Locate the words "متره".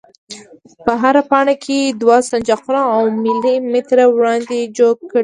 3.71-4.05